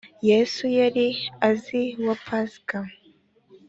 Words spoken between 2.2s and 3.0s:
pasika